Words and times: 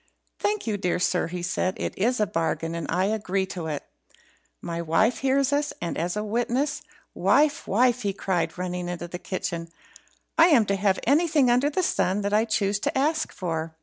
"Thank 0.39 0.65
you, 0.65 0.77
dear 0.77 0.97
sir," 0.97 1.27
he 1.27 1.43
said; 1.43 1.75
"it's 1.77 2.19
a 2.19 2.25
bargain, 2.25 2.73
and 2.73 2.87
I 2.89 3.05
agree 3.05 3.45
to 3.45 3.67
it. 3.67 3.83
My 4.59 4.81
wife 4.81 5.19
hears 5.19 5.53
us, 5.53 5.73
and 5.79 5.95
is 5.95 6.15
witness. 6.15 6.81
Wife! 7.13 7.67
wife!" 7.67 8.01
he 8.01 8.11
cried, 8.11 8.57
running 8.57 8.89
into 8.89 9.07
the 9.07 9.19
kitchen, 9.19 9.69
"I 10.39 10.47
am 10.47 10.65
to 10.65 10.75
have 10.75 10.99
anything 11.05 11.51
under 11.51 11.69
the 11.69 11.83
sun 11.83 12.21
that 12.21 12.33
I 12.33 12.45
choose 12.45 12.79
to 12.79 12.97
ask 12.97 13.31
for. 13.31 13.75